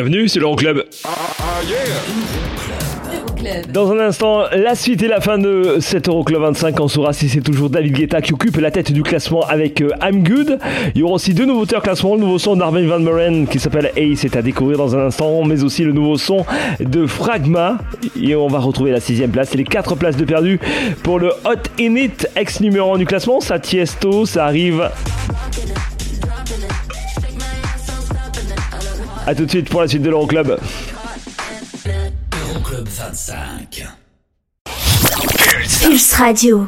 [0.00, 0.84] Bienvenue, c'est l'Euroclub.
[3.72, 6.78] Dans un instant, la suite et la fin de cet Euroclub 25.
[6.78, 9.90] On saura si c'est toujours David Guetta qui occupe la tête du classement avec euh,
[10.00, 10.60] I'm Good.
[10.94, 12.14] Il y aura aussi deux nouveautés au classement.
[12.14, 15.42] Le nouveau son d'Arvin Van Buren qui s'appelle Ace est à découvrir dans un instant,
[15.42, 16.46] mais aussi le nouveau son
[16.78, 17.78] de Fragma.
[18.22, 19.48] Et on va retrouver la sixième place.
[19.50, 20.60] C'est les quatre places de perdu
[21.02, 23.40] pour le Hot Init, ex numéro 1 du classement.
[23.40, 24.88] Ça tiesto, ça arrive.
[29.28, 30.58] A tout de suite pour la suite de l'Euroclub.
[32.32, 33.86] Euroclub 25.
[35.82, 36.66] Pulse Radio.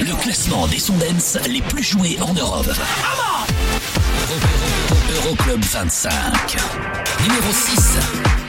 [0.00, 2.70] Le classement des Sondens les plus joués en Europe.
[5.14, 6.56] Euroclub 25.
[7.22, 8.39] Numéro 6.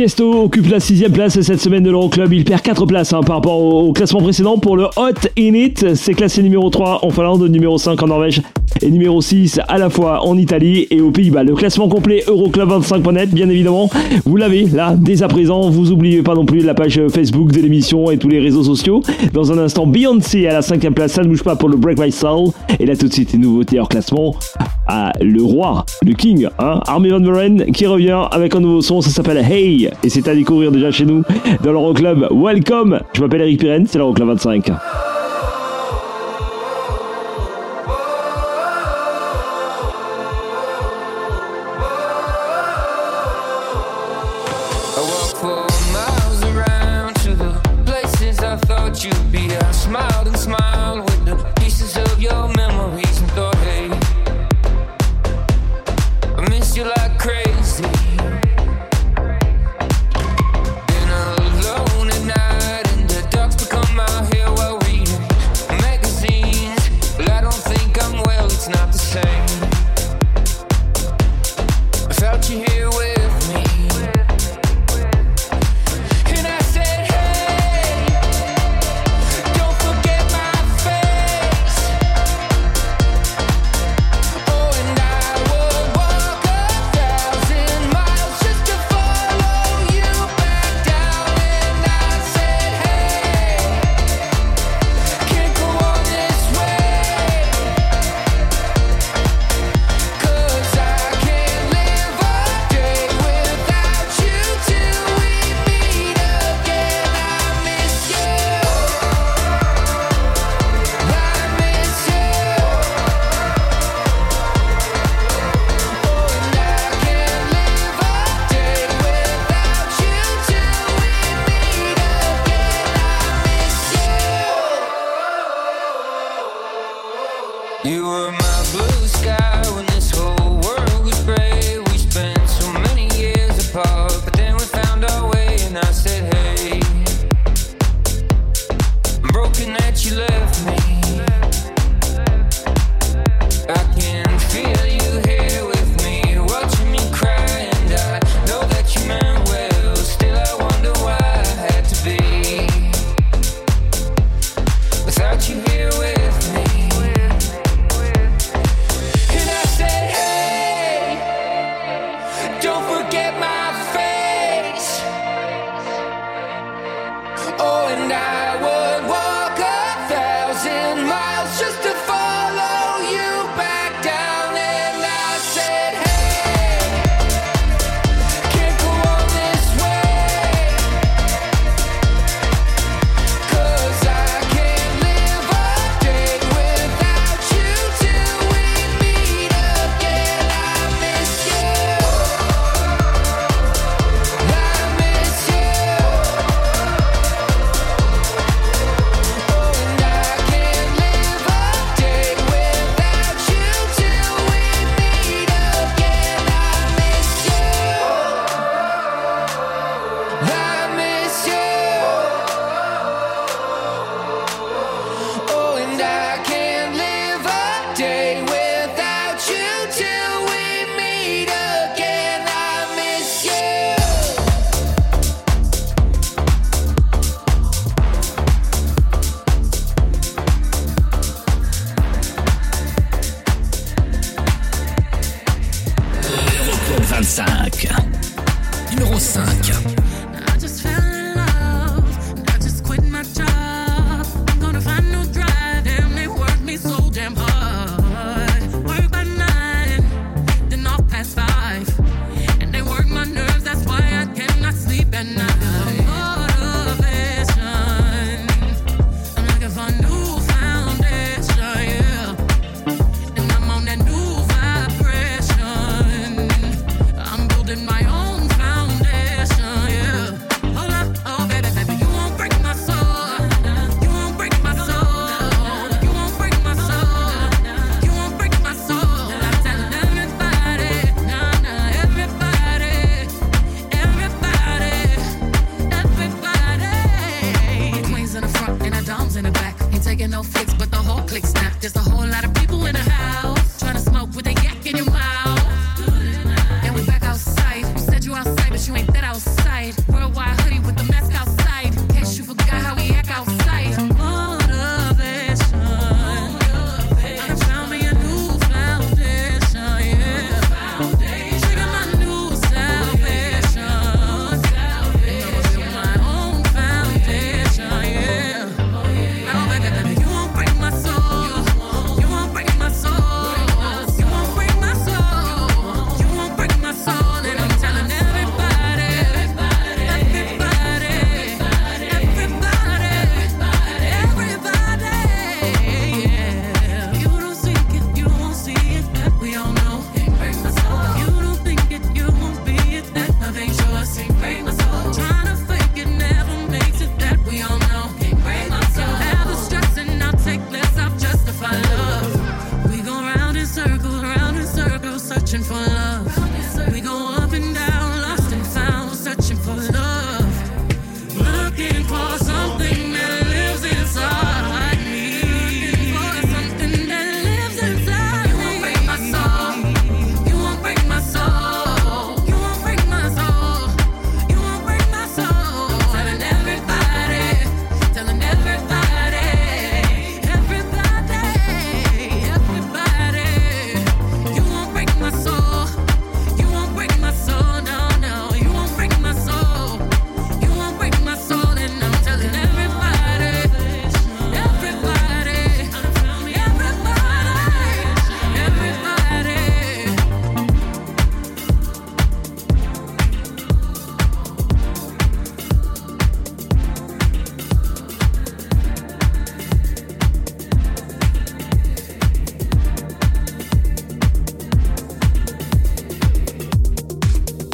[0.00, 2.32] Tiesto occupe la sixième place cette semaine de l'Euroclub.
[2.32, 5.74] Il perd 4 places hein, par rapport au, classement précédent pour le Hot Init.
[5.94, 8.40] C'est classé numéro 3 en Finlande, numéro 5 en Norvège
[8.80, 11.42] et numéro 6 à la fois en Italie et aux Pays-Bas.
[11.42, 13.90] Le classement complet Euroclub 25.net, bien évidemment,
[14.24, 15.68] vous l'avez là dès à présent.
[15.68, 19.02] Vous oubliez pas non plus la page Facebook de l'émission et tous les réseaux sociaux.
[19.34, 22.00] Dans un instant, Beyoncé à la cinquième place, ça ne bouge pas pour le Break
[22.00, 22.52] My Soul.
[22.78, 24.34] Et là tout de suite, les nouveautés hors classement
[25.20, 29.10] le roi, le king, hein, Armin Van Buren, qui revient avec un nouveau son, ça
[29.10, 31.22] s'appelle Hey, et c'est à découvrir déjà chez nous
[31.62, 32.26] dans l'Euroclub.
[32.30, 34.70] Welcome Je m'appelle Eric Pirenne, c'est l'Euroclub 25.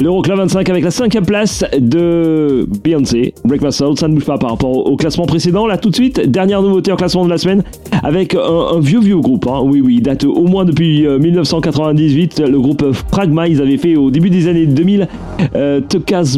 [0.07, 3.97] l'Euroclub 25 avec la cinquième place de Beyoncé, Break My Soul.
[3.97, 5.67] Ça ne bouge pas par rapport au classement précédent.
[5.67, 7.61] Là, tout de suite, dernière nouveauté en classement de la semaine
[8.03, 9.45] avec un, vieux, vieux groupe.
[9.47, 9.59] Hein.
[9.65, 12.39] Oui, oui, date au moins depuis euh, 1998.
[12.39, 15.09] Le groupe Pragma, ils avaient fait au début des années 2000
[15.55, 15.81] euh,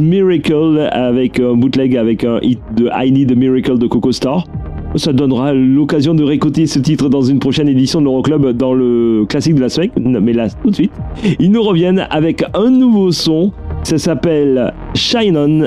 [0.01, 4.45] Miracle avec un bootleg avec un hit de I Need a Miracle de Coco Star.
[4.95, 9.25] Ça donnera l'occasion de récolter ce titre dans une prochaine édition de l'Euroclub dans le
[9.27, 9.91] classique de la semaine.
[10.21, 10.91] Mais là, tout de suite,
[11.39, 13.51] ils nous reviennent avec un nouveau son.
[13.83, 15.63] Ça s'appelle Shine On.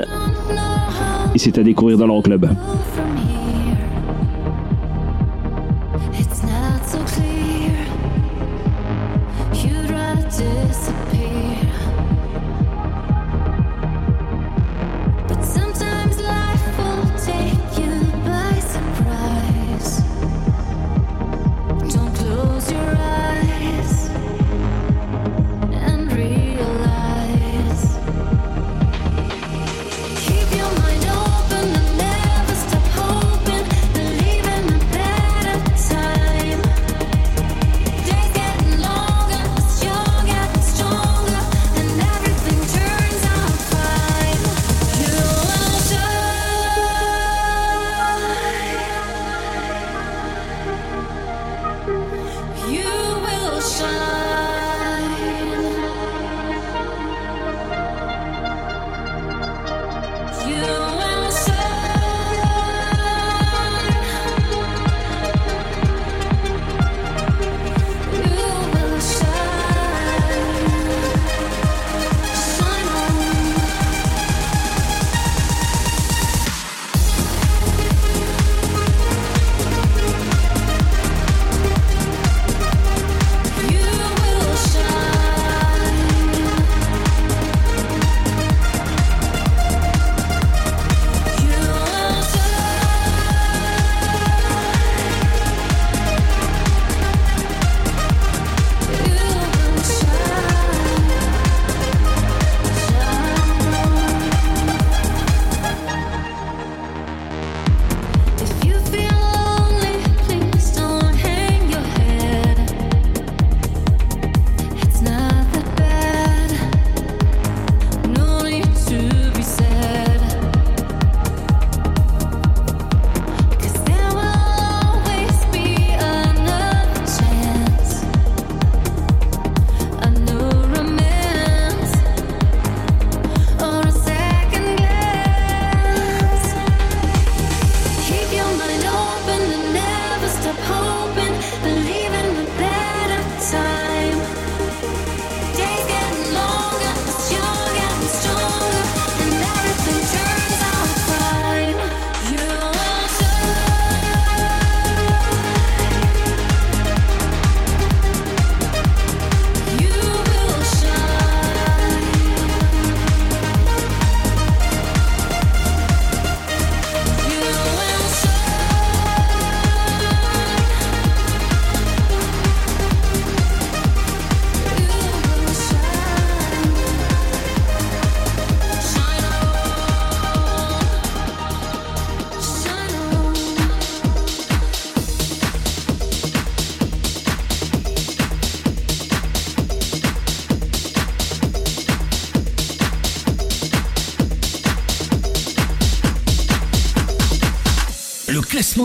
[1.34, 2.40] Et c'est à découvrir dans l'Euroclub.
[2.40, 2.56] Club.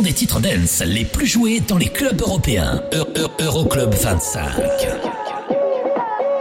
[0.02, 2.82] Des titres dance les plus joués dans les clubs européens.
[2.94, 4.44] Eu- Eu- Euroclub 25.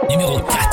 [0.09, 0.66] Numéro 4.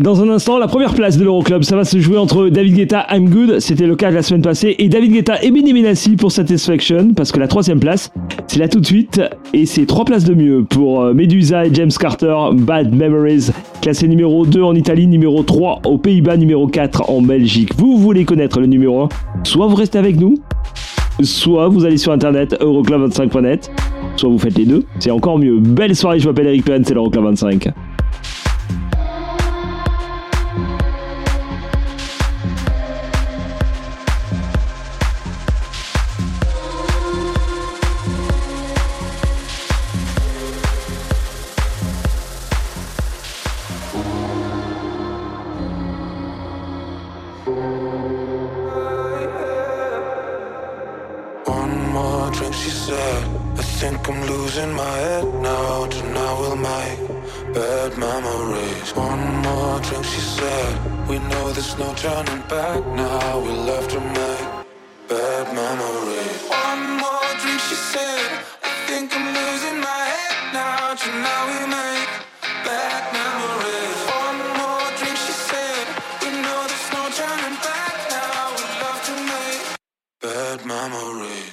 [0.00, 3.06] Dans un instant, la première place de l'Euroclub, ça va se jouer entre David Guetta,
[3.10, 6.32] I'm Good, c'était le cas la semaine passée, et David Guetta et Benny Benassi pour
[6.32, 8.10] Satisfaction, parce que la troisième place,
[8.46, 9.20] c'est là tout de suite,
[9.52, 13.50] et c'est trois places de mieux pour euh, Medusa et James Carter, Bad Memories,
[13.82, 17.74] classé numéro 2 en Italie, numéro 3 aux Pays-Bas, numéro 4 en Belgique.
[17.76, 19.08] Vous voulez connaître le numéro 1
[19.44, 20.36] Soit vous restez avec nous,
[21.20, 23.70] soit vous allez sur internet euroclub25.net,
[24.16, 25.58] soit vous faites les deux, c'est encore mieux.
[25.60, 27.68] Belle soirée, je m'appelle Eric Penn, c'est l'Euroclub 25.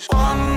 [0.06, 0.57] One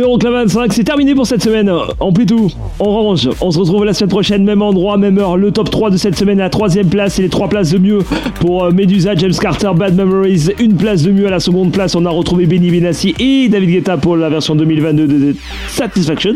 [0.00, 1.70] L'Euroclub 25, c'est terminé pour cette semaine.
[2.00, 2.48] En plus tout,
[2.78, 3.28] on range.
[3.42, 5.36] On se retrouve la semaine prochaine, même endroit, même heure.
[5.36, 7.98] Le top 3 de cette semaine, la troisième place et les trois places de mieux
[8.40, 10.52] pour euh, Medusa, James Carter, Bad Memories.
[10.58, 11.94] Une place de mieux à la seconde place.
[11.96, 15.36] On a retrouvé Benny Benassi et David Guetta pour la version 2022 de
[15.68, 16.34] Satisfaction.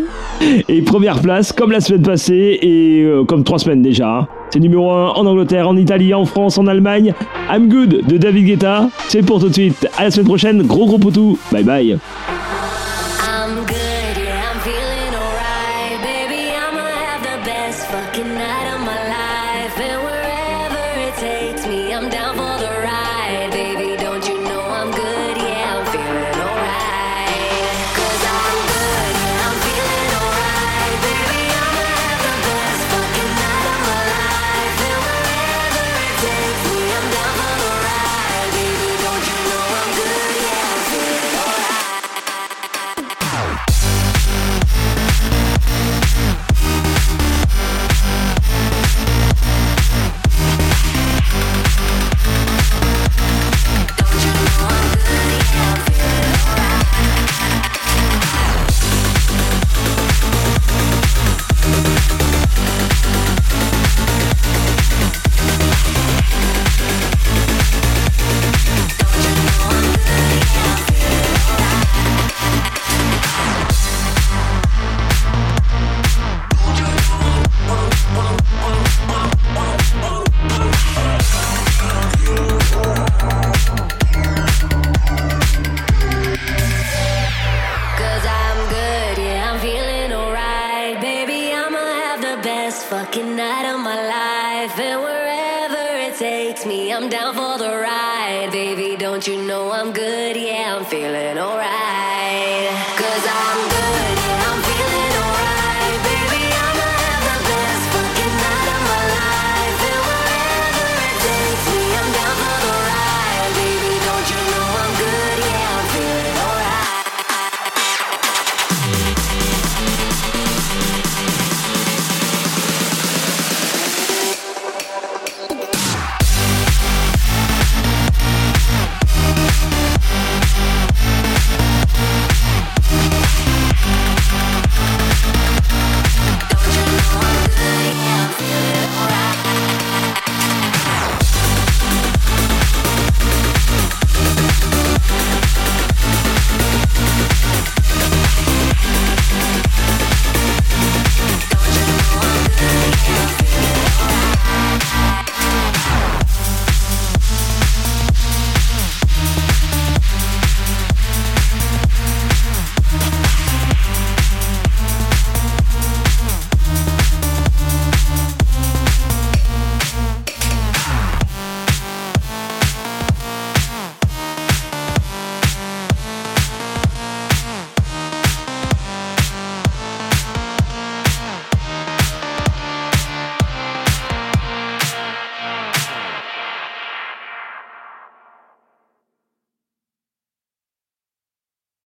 [0.69, 4.11] Et première place, comme la semaine passée et euh, comme trois semaines déjà.
[4.19, 4.29] hein.
[4.51, 7.15] C'est numéro 1 en Angleterre, en Italie, en France, en Allemagne.
[7.51, 8.91] I'm Good de David Guetta.
[9.09, 9.89] C'est pour tout de suite.
[9.97, 10.63] À la semaine prochaine.
[10.65, 11.39] Gros gros poutou.
[11.51, 11.97] Bye bye.